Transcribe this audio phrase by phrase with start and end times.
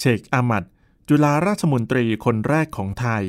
[0.00, 0.64] เชคอามัด
[1.08, 3.24] จุฬาราชมนตรีคนแรกของไทย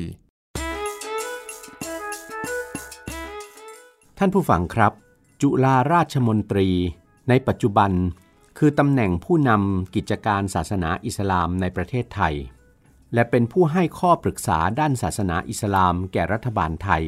[4.18, 4.92] ท่านผู้ฟังครับ
[5.42, 6.68] จุฬาราชมนตรี
[7.28, 7.92] ในปัจจุบัน
[8.58, 12.34] คือตำแหน่งผู้นำกิจการศาสนาอิสลามในประเทศไทย
[13.14, 17.04] และเป็นผู้ให้ข้อปรึกษาด้านศาสนาอิสลามแก่รัฐบาลไทย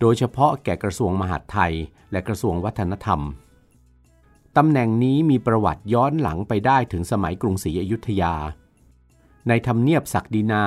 [0.00, 1.74] โดยเฉพาะแก่กระทรวงมหาดไทย
[2.12, 3.20] และกระทรวงวัฒนธรรม
[4.56, 8.34] ตำแหน่งนี้มีประวัติย้อนหลังไปได้ถึงสมัยกรุงศรีอยุธยา
[9.48, 10.64] ในทำเนียบศักดินา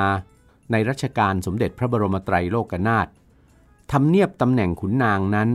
[0.72, 3.08] ในรัชกาลสมเด็จพระบรมไตรโลกนาถ
[3.92, 5.50] ทำเนียบตำแหน่งขุนนางนั้น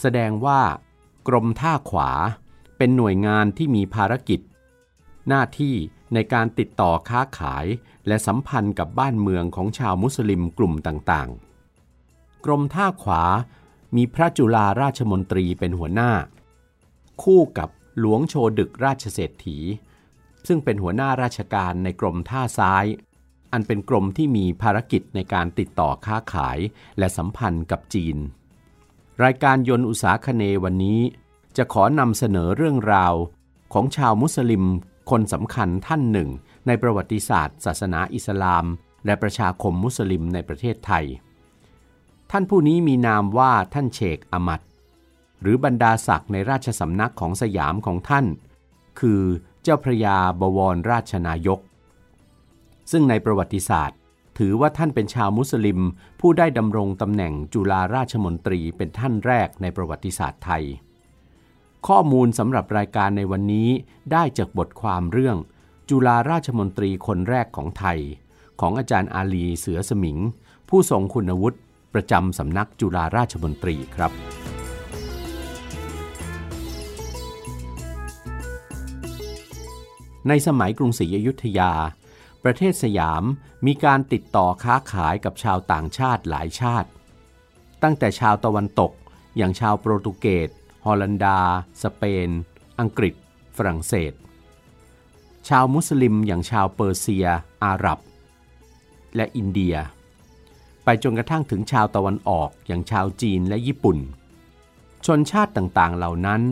[0.00, 0.60] แสดงว่า
[1.28, 2.10] กรมท่าขวา
[2.76, 4.40] เป็นหน่วยงานที่มีภารกิจ
[5.28, 5.74] หน้าที่
[6.14, 7.66] ในการติดต่อค้าขาย
[8.06, 13.22] และสัมพันธ์กับบ้านเมืองของชาวมุสลิมกลุ่มต่างๆ กรมท่าขวา
[13.96, 16.10] มีพระจุฬาราชมนตรีเป็นหัวหน้า
[17.22, 19.58] คู่กับหลวงโชดึกราชเศรษฐี
[20.46, 22.84] ซึ่งเป็นหัวหน้าราชการในกรมท่าซ้าย
[23.52, 26.58] อันเป็นกรมที่มีภารกิจในการติดต่อค้าขาย
[26.98, 28.16] และสัมพันธ์กับจีน
[29.24, 31.00] รายการยนต์อุตสาคเนวันนี้
[31.56, 33.14] จะขอนำเสนอเรื่องราว
[33.72, 34.64] ของชาวมุสลิม
[35.10, 36.28] คนสำคัญท่านหนึ่ง
[36.66, 38.64] ในประวัติศาสตร์ ศาสนาอิสลาม
[39.06, 41.04] และประชาคมมุสลิมในประเทศไทย
[42.30, 44.60] ท่านผู้นี้มีนามว่าท่านเชคอามัด
[45.40, 48.26] หรือบรรดาศักดิ์ในราชสำนักของสยามของท่าน
[49.00, 49.22] คือ
[49.57, 51.60] เจ้าพระยาบวรราชนายก
[52.90, 53.98] ซึ่งในประวัติศาสตร์
[54.38, 55.80] ถือว่าท่านเป็นชาวมุสลิม
[56.20, 60.64] ผู้ได้ดำรงตำแหน่งจุฬาราชมนตรีเป็นท่านแรกในประวัติศาสตร์ไทย
[61.88, 63.68] ข้อมูลสำหรับรายการในวันนี้
[64.12, 65.36] ได้จากบทความเรื่อง
[65.90, 67.98] จุฬาราชมนตรีคนแรกของไทย
[68.60, 70.18] ของอาจารย์อาลีเสือสมิง
[70.68, 71.58] ผู้ทรงคุณวุฒิ
[71.94, 74.12] ประจำสำนักจุฬาราชมนตรีครับ
[80.28, 81.72] ในสมัยกรุงศรีอยุธยา
[82.44, 83.22] ประเทศสยาม
[83.66, 86.88] มีการติดต่อค้าขายกับชาวต่างชาติหลายชาติ
[87.82, 88.92] ตั้งแต่ชาวตะวันตก
[89.36, 90.48] อย่างชาวโปรตุเกส
[90.84, 91.38] ฮอลันดา
[91.82, 92.30] สเปน
[92.80, 93.14] อังกฤษ
[93.56, 94.12] ฝรั่งเศส
[95.48, 97.26] ชาวมุสลิมอย่างชาวเปอร์เซีย
[97.64, 97.98] อาหรับ
[99.16, 99.76] และอินเดีย
[100.84, 103.98] ไปจนกระทั่งถึงชาวตะวันออกอย่างชาวจีนและญี่ปุ่น
[105.06, 106.42] ชนชาติต่างๆเหล่านั้น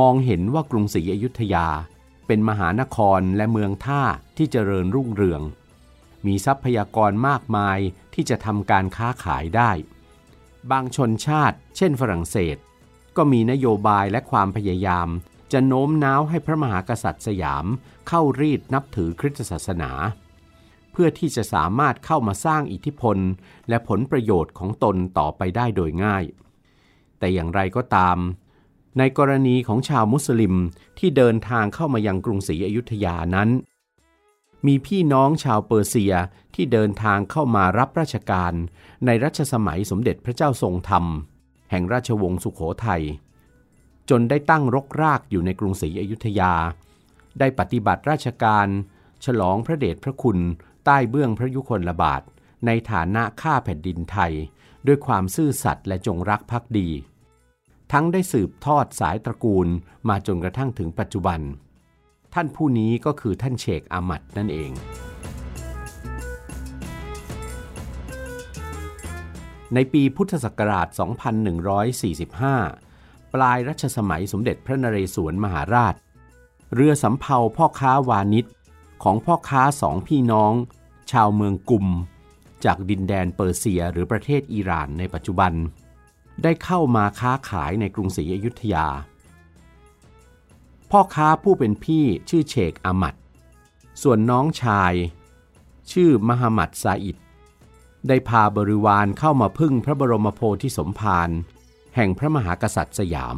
[0.00, 1.66] มองเห็นว่ากรุงศรีอยุธยา
[2.26, 4.02] เป็นมหานครและเมืองท่า
[4.36, 5.42] ที่เจริญรุ่งเรือง
[6.26, 7.78] มีทรัพยากรมากมาย
[8.14, 9.70] ที่จะทำการค้าขายได้
[10.70, 12.56] บางชนชาติ เช่นฝรั่งเศส
[13.16, 15.08] ก็มีนโยบายและความพยายาม
[15.52, 17.66] จะโน้มน้าวให้พระมหากษัตริย์สยาม
[18.08, 19.90] เข้ารีดนับถือคริสตศาสนา
[20.92, 23.18] เพื่อที่จะสามารถเข้ามาสร้างอิทธิพล
[23.68, 26.24] และผลประโยชน์ของตนต่อไปได้โดยง่าย
[27.18, 28.18] แต่อย่างไรก็ตาม
[28.98, 30.54] ในกรณีของชาวมุสลิม
[30.98, 33.48] ที่เดินทางเข้ามายังกรุงศรีอยุธยานั้น
[34.66, 36.14] มีพี่น้องชาวเปอร์เซีย
[36.54, 38.52] ที่เดินทางเข้ามารับราชการ
[39.06, 41.04] ในรัชสมัยสมเด็จพระเจ้าทรงธรรม
[41.70, 43.02] แห่งราชวงศ์สุขโขทัย
[44.10, 46.52] จนได้ตั้งรกรากอยู่ในกรุงศรีอยุธยา
[47.38, 48.66] ได้ปฏิบัติราชการ
[49.24, 50.38] ฉลองพระเดชพระคุณ
[50.84, 52.22] ใต้เบื้องพระยุคลบาท
[52.66, 54.32] ในฐานะข้าแผ่นดินไทย
[54.86, 56.88] ด้วยความซื่อสัตย์และจงรักภักดี
[57.92, 59.68] ทั้งได้สืบทอดสายตระกูล
[60.08, 61.40] มาจนกระทั่งถึงปัจจุบัน
[62.34, 64.70] ท่านผู้นี้ก็คือท่านเชคอามัดนั่นเอง
[69.74, 70.88] ในปีพุทธศักราช
[72.10, 75.94] 2145 ปลายรัชสมัยสมเด็จพระนเรศวรมหาราช
[76.74, 78.44] เรือสำเภาพ่อค้าวานิช
[79.02, 80.52] ของพ่อค้าสองพี่น้อง
[81.12, 81.86] ชาวเมืองกุม
[82.64, 85.52] จากดินแดนเปอร์เซียหรือประเทศอิหร่านในปัจจุบัน
[86.42, 88.86] ได้เข้ามาค้าขายในกรุงศรีอยุธยา
[90.90, 93.14] พ่อค้าผู้เป็นพี่ชื่อเชคอามัด
[94.02, 94.92] ส่วนน้องชาย
[95.92, 97.16] ชื่อมหมัดซาอิด
[98.08, 101.30] ได้พาบริวารเข้ามาพึ่งพระบรมโพธิสมภาร
[101.96, 103.36] แห่งพระมหากษัตริย์สยาม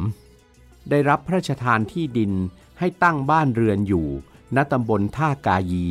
[0.89, 2.31] ได้รับพระราชทานที่ดิน
[2.79, 4.07] ให้ตั้งบ้านเรือนอยู่
[4.55, 5.87] ณตำบลท่ากายี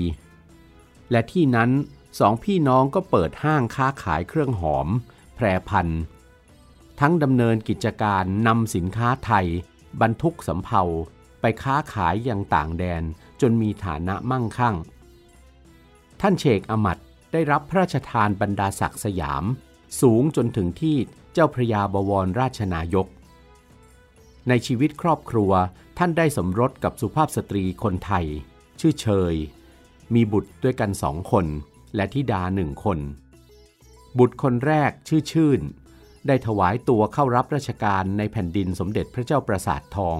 [1.10, 1.70] และที่นั้น
[2.18, 4.88] สองพี่น้องก็เปิดห้างค้าขายเครื่องหอม
[5.34, 6.02] แพรพันธุ์
[7.00, 9.46] ทั้งดำเนินกิจการนำสินค้าไทย
[10.00, 10.82] บรรทุกสำเภา
[11.40, 13.02] ไปค้าขายยังต่างแดน
[13.40, 14.76] จนมีฐานะมั่งคั่ง
[16.20, 16.98] ท่านเชกอมัด
[17.32, 19.44] ได้รับพระราชทานบรรดาศักดิ์สยาม
[20.00, 20.96] สูงจนถึงที่
[21.32, 23.06] เจ้าพระยาบวรราชนายก
[24.48, 25.52] ในชีวิตครอบครัว
[25.98, 28.26] ท่านได้สมรสกับสุภาพสตรีคนไทย
[28.80, 29.34] ชื่อเชย
[30.14, 31.46] มีบุตรด้วยกันสองคน
[31.94, 32.98] และธิดาหนึ่งคน
[34.18, 35.60] บุตรคนแรกชื่อชื่น
[36.28, 40.18] ได้ถวายตัวเข้ารับราชการในแผ่นดินสมเด็จพระเจ้าประสาททอง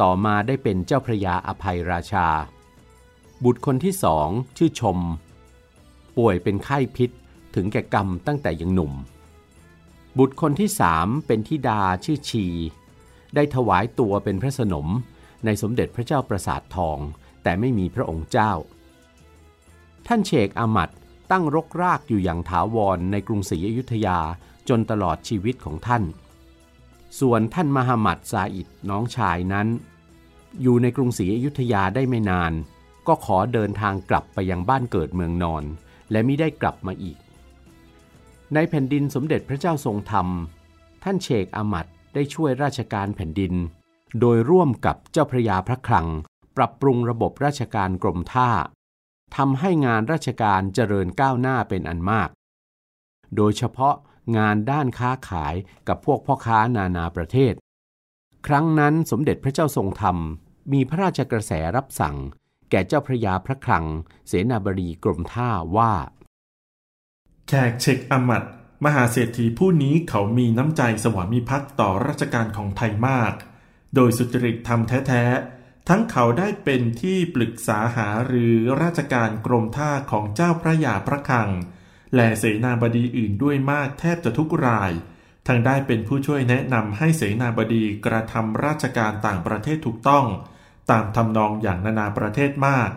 [0.00, 2.28] ต่อมาได้เป็นเจ้าพระยาอภัยราชา
[3.44, 4.98] บุตรคนที่สองชื่อชม
[6.16, 7.10] ป่วยเป็นไข้พิษ
[7.54, 8.92] ถึงแก่กรรมตั้งแต่ยังหนุ่ม
[10.18, 12.46] บุตรคนที่สามเป็นธิดาชื่อชี
[13.34, 14.88] ได้ถวายตัวเป็นพระสนม
[15.44, 16.98] ในสมเด็จพระเจ้าประสาททอง
[17.42, 18.52] แต่ไม่มีพระองค์เจ้า
[20.06, 20.90] ท่านเชกอามัด
[21.30, 24.18] ตั้งรกรากอยู่อย่างถาวรในกรุงศรีอยุธยา
[24.68, 26.02] จนตลอดชีวิตของท่าน
[27.20, 29.68] ส่วนท่านมหามัดซาอิดน้องชายนั้น
[30.62, 32.52] อยู่ในกรุงศรีอยุธยาได้ไม่นาน
[33.06, 35.64] ก็ขอเดินทางกลับไปยังบ้านเกิดเมืองนอน
[36.10, 37.18] และไม่ได้กลับมาอีก
[38.54, 40.28] ในแผ่นดินสมเด็จพระเจ้าทรงธรรม
[41.04, 43.54] ท่านเชกอามัดได้ช่วยราชการแผ่นดิน
[44.20, 46.08] โดยร่วมกับเจ้าพระยาพระคลัง
[46.56, 48.50] ปรับปรุงระบบราชการกรมท่า
[49.36, 52.28] ทำให้งานราชการเจริญก้าวหน้าเป็นอันมาก
[53.36, 53.94] โดยเฉพาะ
[54.36, 55.54] งานด้านค้าขาย
[55.88, 57.54] กับพวกพ่อค้านานาประเทศ
[58.46, 60.16] ครั้งนั้นสมเด็จพระเจ้าทรงธรรม
[60.72, 62.16] มีพระราชกระแสรับสั่ง
[62.70, 63.86] แก่เจ้าพระยาพระคลัง
[64.28, 65.92] เสนาบดีกรมท่าว่า
[67.48, 68.44] แขกเช็คอมัด
[68.84, 73.32] มหาเศรษฐีผู้นี้เขามีน้ำใจสวามิภักดิ์ต่อราชการของไทยมาก
[73.94, 75.24] โดยสุจริตธรรมแท้
[75.56, 81.50] ๆ ทั้งเขาได้เป็นที่ปรึกษาหาหรือราชการกรมท่าของเจ้าพระยาพระคลัง
[82.14, 84.92] และเสนาบดีอื่นด้วยมากแทบจะทุกราย
[85.46, 90.26] ทั้งได้เป็นผู้ช่วยแนะนำให้เสนาบดีกระทำราชการต่างประเทศถูกต้อง
[90.90, 92.90] ตามทำนองอย่างนานาประเทศมาก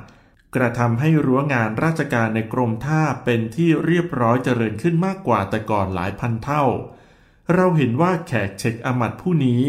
[0.56, 6.64] กระทำให้รั้วงานราชการในกรมท่าเป็นที่เรียบร้อยเจริญขึ้นมากกว่าแต่ก่อนหลายพันเท่า
[7.54, 9.62] เราเห็นว่าแขกเช็คอมัดผู้นี้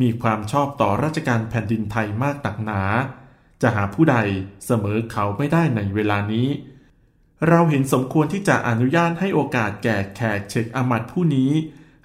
[0.00, 2.82] มีความชอบต่อราชการแผ่นดินไทยมากตักหนา
[3.62, 4.16] จะหาผู้ใด
[4.66, 6.48] เสมอเขาไม่ได้ในเวลานี้
[7.48, 11.50] เราเห็นสมควรที่จะอนุญาตให้โอกาสแก่แขกเช็คอมัดผู้นี้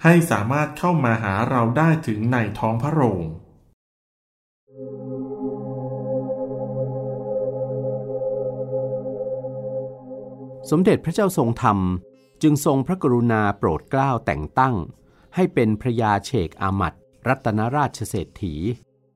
[0.04, 3.22] ให้สามารถเข้ามาหาเราได้ถึงในท้องพระโรง
[10.70, 11.78] สมเด็จพระเจ้าทรงธรรม
[12.42, 14.74] จึงทรงพระกรุณาโปรดเกล้าแต่งตั้ง
[15.34, 16.94] ให้เป็นพระยาเชกอามัด
[17.28, 18.54] รัตนราชเศรษฐี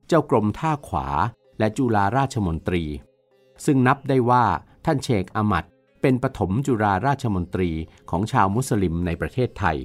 [0.07, 1.07] เจ้ากรมท่าขวา
[1.59, 2.83] และจุฬาราชมนตรี
[3.65, 4.45] ซึ่งนับได้ว่า
[4.85, 5.65] ท่านเชกอามัด
[6.07, 7.71] เป็นปฐมจุฬาราชมนตรี
[8.09, 9.77] ของชาวมุสลิมในประเทศไทย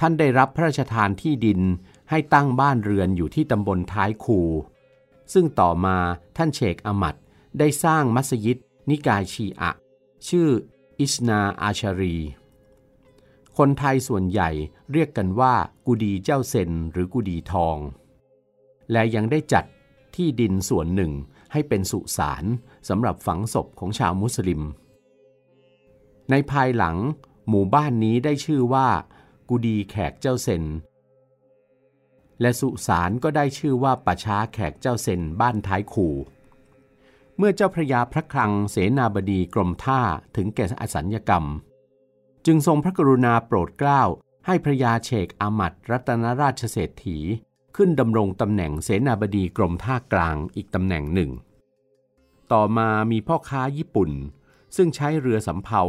[0.00, 1.60] ท่านได้รับพระราชทานที่ดิน
[2.10, 4.40] ให้ตั้งบ้านเรือนอยู่ที่ตำบลท้ายคู
[5.32, 5.96] ซึ่งต่อมา
[6.36, 7.16] ท่านเชกอามัด
[7.58, 8.58] ได้สร้างมัสยิด
[8.90, 9.72] นิกายชีอะ
[10.28, 10.48] ชื่อ
[11.00, 12.16] อิสนาอาชารี
[13.56, 14.50] คนไทยส่วนใหญ่
[14.92, 15.54] เรียกกันว่า
[15.86, 17.78] กุดีเจ้าเซนหรือกุดีทอง
[18.92, 19.64] และยังได้จัด
[20.14, 21.12] ที่ดินส่วนหนึ่ง
[21.52, 22.44] ให้เป็นสุสาน
[22.88, 24.62] สำหรับฝังศพของชาวมุสลิม
[26.30, 26.96] ในภายหลัง
[27.48, 28.88] หมู่บ้านนี้ได้ชื่อว่า
[29.48, 30.64] กุดีแขกเจ้าเซน
[32.40, 36.08] และสุสานก็ได้ชื่อว่าป่าช้าแขกเจ้าเซนบ้านท้ายคู
[37.36, 40.00] เมื่อเจ้าพระยาพระคลังเสนาบดีกรมท่า
[40.36, 41.44] ถึงแก่อสัญญกรรม
[42.46, 44.02] จึงทรงพระกรุณาโปรดเกล้า
[44.46, 47.18] ให้พระยาเชกอามัดรัตนราชเศรษฐี
[47.76, 51.30] ขึ้นดำรงตำแหน่งเสนาบดีกรมท่ากลางอีกตำแหน่งหนึ่ง
[52.52, 54.10] ต่อมามีพ่อค้าญี่ปุ่น
[54.76, 55.82] ซึ่งใช้เรือสำเภา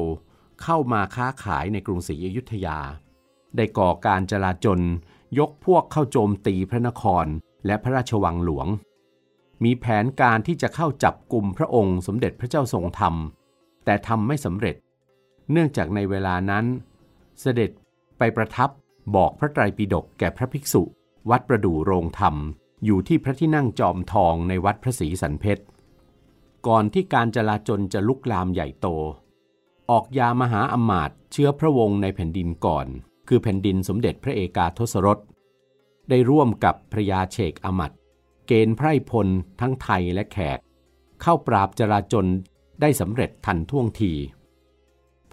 [0.63, 2.79] เข้ามาค้าขายในกรุงศรีอยุธยา
[3.55, 4.81] ได้ก่อการจลาจล
[5.39, 7.25] ยกพวกเข้าโจมตีพระนคร
[7.65, 8.67] และพระราชวังหลวง
[9.63, 13.15] มีแผนการที่จะเข้าจับกลุ่มพระองค์สมเด็จพระเจ้าทรงธรรม
[13.85, 14.75] แต่ทำไม่สำเร็จ
[15.51, 16.65] เนื่องจากในเวลานั้น
[17.41, 17.71] เสด็จ
[18.17, 18.69] ไปประทับ
[19.15, 20.83] บอกพระไตรปิฎกแก่พระภิกษุ
[21.29, 22.35] วัดประดู่โรงธรรม
[22.85, 25.63] อยู่ที่พระที่นั่งจอมทองในวัดพระศรีสันเพชร
[26.67, 28.87] ก่อนที่การจลาจลจะลุกลามใหญ่โต
[29.91, 32.87] ออกยามหาอมาตย์เชื้อพระวงศ์ในแผ่นดินก่อน
[33.27, 35.19] คือแผ่นดินสมเด็จพระเอกาทศรส
[36.09, 37.91] ได้ร่วมกับพระยาเชกอมัด
[38.47, 39.27] เกณฑ์ไพร่พล
[39.59, 40.59] ทั้งไทยและแขก
[41.21, 42.27] เข้าปราบจราจน
[42.81, 44.13] ได้สำเร็จทันท่วงที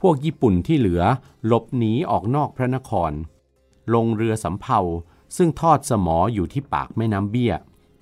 [0.01, 1.03] พวกญี่ปุ่นที่เหลือ
[1.47, 3.13] หลบหนีออกนอกพระนคร
[3.95, 4.81] ลงเรือสำเภา
[5.37, 7.55] ซึ่งทอดสมออยู่ที่ปากแม่น้ำเบี้ย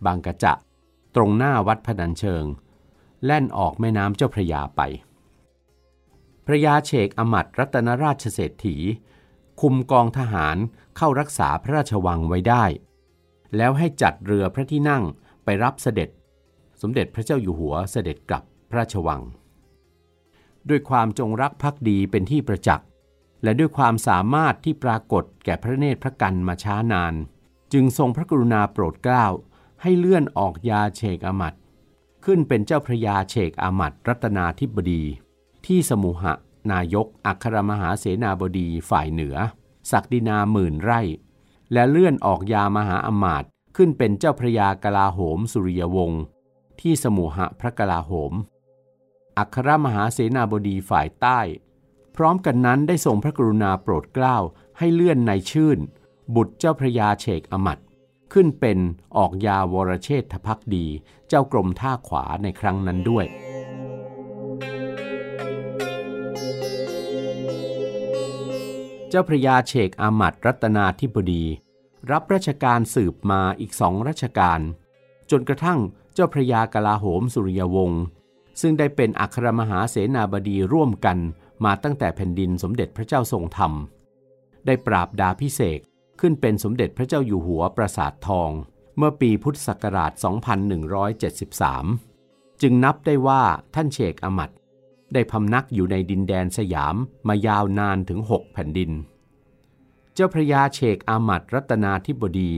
[0.05, 0.53] บางกระจะ
[1.15, 2.45] ตรงหน้าวัดพนัญเชิง
[3.25, 4.81] แล่นออกแม่น้ำเจ้าพระยาไป
[6.47, 8.77] พระยาเชกอมัดรัตนราชเศรษฐี
[9.61, 10.57] คุมกองทหาร
[10.97, 12.65] เข้ารักษาพระราชวังไว้ได้
[13.57, 15.03] แล้วให้จัดเรือพระที่นั่ง
[15.45, 16.09] ไปรับเสด็จ
[16.81, 19.23] สมเด็จพระเจ้าอยู่หัวเสด็จกลับพระราชวัง
[20.69, 22.87] ด้วยความจงรักภักดีเป็นที่ประจักษ์
[23.43, 27.15] และด้วยความสามารถที่ปรากฏแก่พระเนตรพระกันมาช้านาน
[27.73, 29.27] จึงทรงพระกรุณาโปรดเกล้า
[29.83, 31.55] ให้เลื่อนออกยาเชกอมัด
[32.25, 35.03] ขึ้นเป็นเจ้าพระยาเชกอามัดรัตนาธิบดี
[35.67, 36.35] ที่สมุหะ
[36.73, 39.37] นายกอัครมหาเสนาบดีฝ่ายเหนือ
[39.91, 41.01] ศักดินาหมื่นไร่
[41.73, 46.23] และเลื่อนออกยามหาอมาตย์ขึ้นเป็นเจ้าพระยากลาโหมสุริยวงศ์
[46.81, 48.33] ที่สมุหะพระกลาโหม
[49.39, 51.41] อัครมหาเสนาบดีฝ่ายใต้
[52.17, 54.37] พร้อมกันนั้นได้ทรงพระกรุณาโปรดเกล้า
[54.79, 55.79] ให้เลื่อนในชื่น
[56.35, 57.79] บุตรเจ้าพระยาเฉกอมัด
[58.33, 58.79] ขึ้นเป็น
[59.17, 60.87] ออกยาวรเชษฐพักดี
[61.29, 63.27] เจ้ากรมท่าขวาในครั้งนั้นด้วย
[69.15, 71.45] เจ้าพระยาเฉกอามัดรัตนาธิบดี
[72.11, 74.61] รับราชการสืบมาอีกสองราชการ
[75.31, 75.79] จนกระทั่ง
[76.15, 78.03] เจ้าพระยากลาโหมสุริยวงศ์
[78.61, 81.19] ซึ่งได้เป็นอัครมหาเสนาบดีร่วมกัน
[81.65, 83.73] มาตั้งแต่แผ่นดินสมเด็จพระเจ้าทรงธรรม
[84.67, 85.81] ได้ปราบดาพิเศษ
[86.21, 88.51] ขึ้นเป็นสมเด็จพระเจ้าอยู่หัวปราสาททอง
[88.97, 90.13] เมื่อปีพุทธศักราช
[91.37, 93.43] 2173 จึงนับได้ว่า
[93.75, 94.51] ท่านเชกอมัด
[95.15, 96.97] ได้พำนักอยู่ในดินแดนสยาม
[97.29, 98.91] มายาวนานถึง6แผ่นดิน
[100.15, 102.53] เจ้าพระยาเชกอามัดรัตนาธิบดี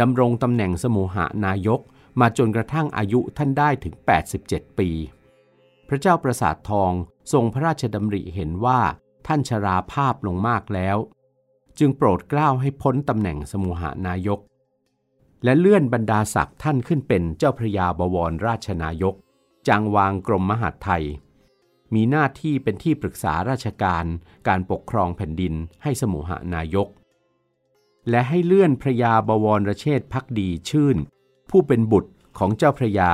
[0.00, 1.80] ดำรงตำแหน่งสมุหานายก
[2.20, 3.94] มาจนกระทั่งอายุท่านได้ถึง
[4.36, 4.88] 87 ปี
[5.88, 6.92] พระเจ้าประสาททอง
[7.32, 8.80] ทรงพระราชดำริเห็นว่า
[9.26, 10.96] ท่านชราภาพลงมากแล้ว
[11.78, 14.40] จึงโปรดเกล้าให้พ้นตำแหน่งสมุหานายก
[15.44, 19.14] และเลื่อนบรรดาศักดิ์ท่านขึ้นเป็นเจ้าพระยาบวรราชนายก
[19.68, 21.04] จางวางกรมมหาดไทย
[21.94, 24.04] มีหน้าที่เป็นที่ปรึกษาราชการ
[24.48, 26.88] การปกครองแผ่นดินให้สมุหานายก
[28.10, 30.96] และให้เลื่อนพระยาบวรรเชษพักดีชื่น
[31.50, 33.12] ผู้เป็นบุตรของเจ้าพระยา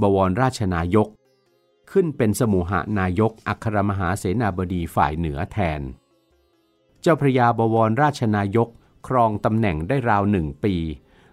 [0.00, 1.08] บวรราชนายก
[1.90, 5.80] ขึ้นเป็นสมุหานายกอัครมหาเสนาบดีฝ่ายเหนือแทน
[7.02, 8.68] เจ้าพระยาบวรราชนายก
[9.08, 10.74] ครองตำแหน่งได้ราวหนึ่งปี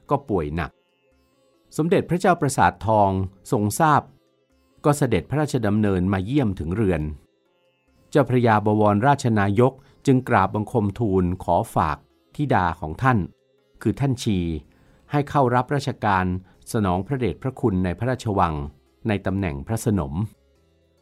[0.10, 0.72] ก็ป่วยหนัก
[1.78, 3.10] สมเด็จพระเจ้าประสาททอง
[3.52, 4.02] ทรงทราบ
[4.86, 7.02] ก็เสด็จพระราชดำเนินมาเยี่ยมถึงเรือน
[8.10, 9.74] เจ้าพระยาบวรราชนายก
[10.06, 11.98] จึงกราบบังคมทูลขอฝาก
[12.36, 13.18] ทิดาของท่าน
[13.82, 14.40] คือท่านชี
[15.12, 16.26] ให้เข้ารับราชการ
[16.72, 18.54] สนองพระเดชพระคุณในพระราชวัง
[19.08, 20.14] ในตำแหน่งพระสนม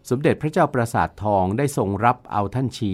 [0.10, 2.94] สมเด็จพระเจ้าประสาททองได้ทรงรับเอาท่านชี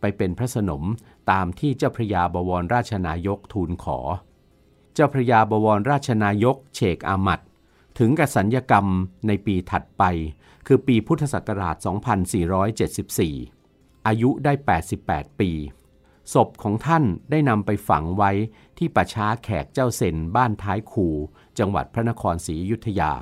[0.00, 0.82] ไปเป็นพระสนม
[1.30, 3.98] ตามที่เจ้าพระยาบวรราชนายกทูลขอ
[4.94, 7.40] เจ้าพระยาบวรราชนายกเฉกอามัด
[7.98, 8.86] ถึงกับสัญญกรรม
[9.26, 10.02] ในปีถัดไป
[10.66, 11.76] คือปีพุทธศักราช
[12.70, 14.52] 2474 อายุได้
[14.96, 15.50] 88 ปี
[16.32, 18.30] ศพของท่านได้นำไปฝังไว้
[18.78, 21.08] ที่ป่าช้าแขกเจ้าเซนบ้านท้ายคู
[21.58, 23.12] จังหวัดพระนครศรีอยุธยา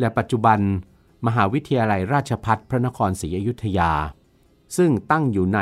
[0.00, 0.58] และปัจจุบัน
[1.26, 3.92] มหาวิทยาลัยราชพัฒพระนครศรีอยุธยา
[4.76, 5.60] ซึ่งตั้งอยู่ใน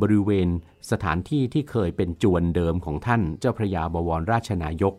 [0.00, 0.48] บริเวณ
[0.90, 4.94] สถานที่ที่เคยเป็นจวนเดิมของท่านเจ้าพระยาบวรราชนายก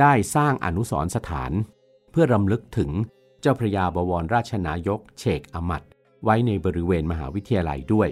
[0.00, 1.52] ได้สร้างอนุสรสถาน
[2.18, 2.90] พื่อรำลึกถึง
[3.40, 5.82] เจ้าพระยาบวรราชนายกเชกอมัด
[6.24, 8.08] ไว้ในบริเวณมหาวิทยาลัยด้วย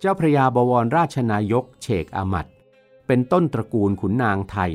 [0.00, 2.46] เจ้าพระยาบวรราชนายกเชกอมัด
[3.06, 4.72] เป็นต้นตระกูลขุนนางไทย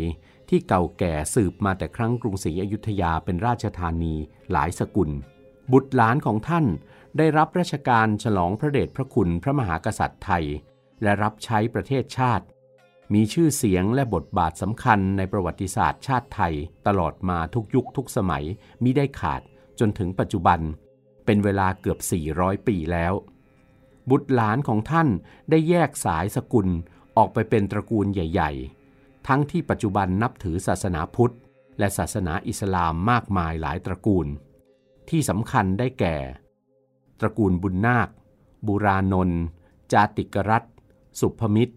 [0.49, 4.15] ที่เก่าแก่สืบมาแต่ครั้งกรุงศรีอยุธยาเป็นราชธานี
[4.51, 5.09] หลายสกุล
[5.71, 6.65] บุตรหลานของท่าน
[7.17, 10.45] ได้รับราชการฉลองพระเดชพระคุณพระมหากษัตริย์ไทย
[11.03, 12.45] และรับใช้ประเทศชาติ
[13.13, 16.53] มีชื่อเสียงและบทบาทสำคัญในประวัติศาสตร์ชาติไทย
[16.87, 18.45] ตลอดมาทุกยุคทุกสมัย
[18.83, 19.41] มิได้ขาด
[19.79, 20.59] จนถึงปัจจุบัน
[21.25, 21.99] เป็นเวลาเกือบ
[22.33, 23.13] 400 ปีแล้ว
[24.09, 25.07] บุตรหลานของท่าน
[25.49, 26.67] ได้แยกสายสกุล
[27.17, 28.51] ออกไปเป็นตระกูลใหญ่
[28.91, 31.35] ๆ ทั้งที่ปัจจุบันนับถือศาสนาพุทธ
[31.79, 34.27] และศาสนาอิสลามมากมายหลายตระกูล
[35.09, 36.17] ที่สำคัญได้แก่
[37.19, 38.09] ตระกูลบุญนาค
[38.67, 39.41] บุรานนท์
[39.93, 40.63] จาติกรัต
[41.19, 41.75] สุภมิตร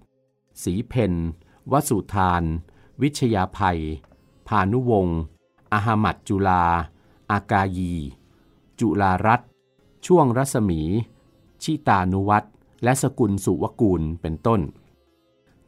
[0.63, 1.13] สีเพน
[1.73, 2.43] วสุธาน
[3.03, 3.81] วิชยาภัย
[4.49, 5.19] พานุวงศ์
[5.73, 6.65] อาหมัดจุลา
[7.31, 7.95] อากายี
[8.81, 9.41] จุลารัต
[10.07, 10.81] ช่วงรัศมี
[11.63, 12.49] ชิตานุวัตร
[12.85, 14.61] และสกุลสุวกูลเป็นต้น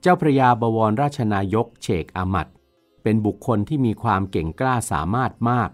[0.00, 2.48] เจ้าพระยาบวรราชนายกเฉกอามัด
[3.02, 5.70] เป็นบุคคลที่มีความเก่งกล้าสามารถมาก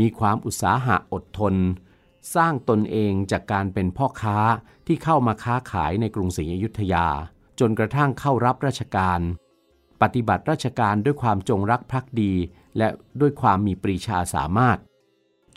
[0.00, 1.54] มีความอุตสาหะอดทน
[2.34, 4.38] สร้างตนเองจากการเป็นพ่อค้า
[4.86, 7.06] ที่เข้ามาค้าขายในกรุงศรีอยุธยา
[7.60, 9.20] จนกระทั่งเข้ารับราชการ
[10.02, 12.32] ปฏิบัติราชการด้วยความจงรักภักดี
[12.78, 12.88] และ
[13.20, 14.78] ด้วยความมีปรีชาสามารถ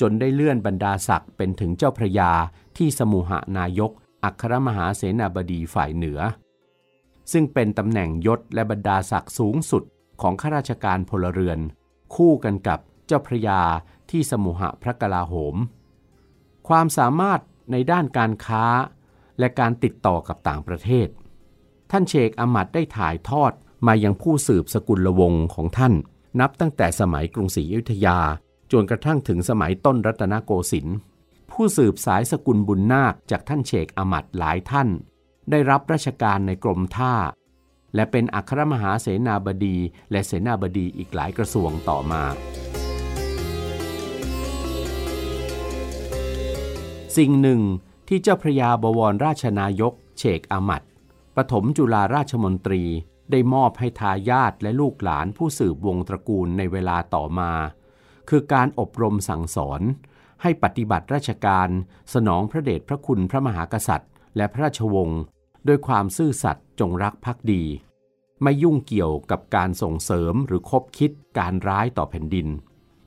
[0.01, 2.31] จนได้เลื่อนบรรดาศักดิ์เป็นถึงเจ้าพระยา
[2.77, 3.91] ที่สมุหานายก
[4.24, 6.20] อัครมหาเสนาบดีฝ่ายเหนือ
[7.31, 9.84] ซึ่งเป็นตำแหน่งยศและบรรดาศักดิ์สูงสุด
[10.22, 11.60] ของข้าราชการพลเรือน
[12.15, 13.62] คู่กันกับเจ้าพระยา
[14.10, 15.55] ที่สมุหพระกลาโหม
[16.67, 17.39] ความสามารถ
[17.72, 18.65] ในด้านการค้า
[19.39, 21.08] และการติดต่อกับต่างประเทศ
[21.91, 23.51] ท่านเชคอมัดได้ถ่ายทอด
[23.88, 25.93] มายังผู้สืบสกุลวงศ์ของท่าน
[26.39, 28.19] นับตั้งแต่สมัยกรุงศรีอยุธยา
[28.71, 30.98] จนกระทั่งถึงสมัยต้นรัตนโกสินทร์
[31.51, 34.89] ผู้สืบสายสกุลบุญนาคจากท่านเชคอมัดหลายท่าน
[35.51, 37.15] ได้รับราชการในกรมท่า
[37.95, 39.77] และเป็นอัครมหาเสนาบดี
[40.12, 42.24] และเสนาบดีอีกหลายกระทรวงต่อมา
[47.17, 47.62] สิ่งหนึ่ง
[48.07, 50.81] ที่เจ้าพระยาบวรราชนายกเชกอามัด
[51.38, 52.83] ปฐมจุฬาราชมนตรี
[53.31, 57.51] ได้มอบให้ทายาทและลูกหลานผู้สืบวงตระกูลในเวลาต่อมา
[58.29, 59.81] คือการอบรมสั่งสอน
[60.41, 61.69] ให้ปฏิบัติราชการ
[62.13, 65.21] สนองพระเดชพระคุณพระมหากษัตริย์ และพระราชวงศ์
[65.67, 67.63] ด้วยความซื่อสัตย์จงรักภักดี
[68.43, 72.47] ไม่ยุ่งเกี่ยวกับการส่งเสริมหรือคบคิดการร้ายต่อแผ่นดิน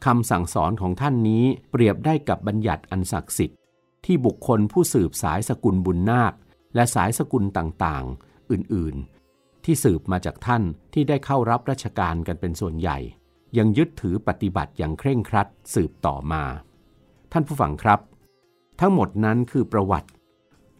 [0.04, 3.59] คำสั่งสอนของท่านนี้เปรียบได้กับบัญญัติอันศักดิ์สิทธิ์
[4.04, 6.33] ที่บุคคลผู้สืบสายสกุลบุญนาค
[6.75, 10.62] และสายสกุลต่างๆ อื่นๆ ที่สืบมาจากท่าน
[10.93, 12.99] ที่ได้เข้ารับราชการกันเป็นส่วนใหญ่
[13.59, 16.43] ยังยึดถือปฏิบัติอย่างเคร่งครัดสืบต่อมา
[17.33, 18.00] ท่านผู้ฟังครับ
[18.81, 20.11] ทั้งหมดนั้นคือประวัติ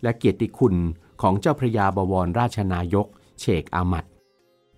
[0.03, 0.75] และเกียรติคุณ
[1.23, 3.07] ของเจ้าพระยาบวรราชนายก
[3.41, 4.05] เชกอามัด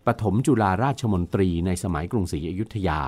[0.07, 3.01] ปฐมจุฬาราชมนตรีในสมัยกรุงศรีอยุธยา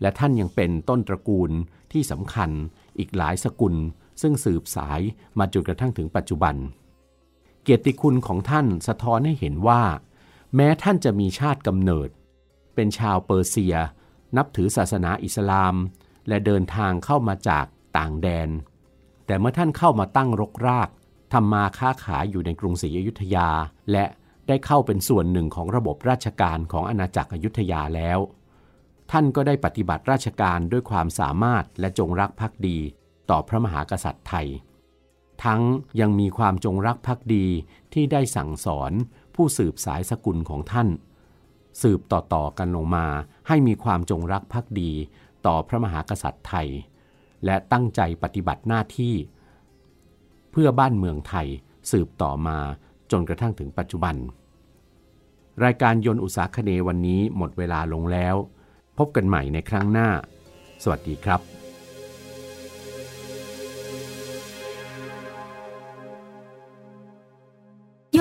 [0.00, 1.50] และท่านยังเป็นต้นตระกูล
[1.92, 2.50] ที่สำคัญ
[2.98, 3.74] อีกหลายสกุล
[4.22, 5.00] ซึ่งสืบสาย
[5.38, 6.54] มาจนกระทั่งถึงปัจจุบัน
[7.68, 9.82] เกียรติคุณของท่านสะท้อนให้เห็นว่า
[10.56, 12.08] แม้ท่านจะมีชาติกำเนิด
[12.74, 13.76] เป็นชาวเปอร์เซีย
[14.36, 15.74] นับถือศาสนาอิสลาม
[16.28, 18.48] และเดินทางเข้ามาจากต่างแดน
[19.26, 20.88] แต่เมื่อท่านเข้ามาตั้งรกราก
[21.32, 23.48] ทำมาค้าขายอยู่ในกรุงศรีอยุธยา
[23.92, 24.04] และ
[24.48, 28.18] ได้เข้าเป็นส่วนหนึ่งของระบบราชการของอาณาจักรอยุธยาแล้ว
[29.10, 32.78] ท่านก็ได้ปฏิบัติราชการด้วยความสามารถและจงรักภักดี
[33.30, 34.48] ต่อพระมหากษัตริย์ไทย
[35.46, 35.62] ทั้ง
[36.00, 37.46] ยังมีความจงรักภักดี
[37.92, 38.92] ที่ได้สั่งสอน
[39.34, 40.88] ผู้สืบสายสกุลของท่าน
[41.82, 43.06] สืบต่อๆกันลงมา
[43.48, 44.92] ให้มีความจงรักภักดี
[45.46, 46.68] ต่อพระมหากษัตริย์ไทย
[47.44, 49.14] และตั้งใจปฏิบัติหน้าที่
[50.50, 51.48] เพื่อบ้านเมืองไทย
[51.90, 52.58] สืบต่อมา
[53.10, 54.16] จนกระทั่งถึงปัจจุบัน
[55.64, 58.34] รายการยนต์อุตสาคเนวันนี้หมดเวลาลงแล้ว
[58.98, 60.08] พบกันใหม่ในครั้งหน้า
[60.82, 61.65] สวัสดีครับ